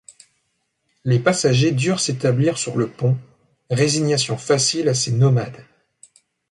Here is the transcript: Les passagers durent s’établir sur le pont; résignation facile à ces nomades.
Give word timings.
Les 1.03 1.19
passagers 1.19 1.71
durent 1.73 1.99
s’établir 1.99 2.57
sur 2.57 2.75
le 2.75 2.89
pont; 2.89 3.15
résignation 3.69 4.35
facile 4.35 4.89
à 4.89 4.95
ces 4.95 5.11
nomades. 5.11 5.63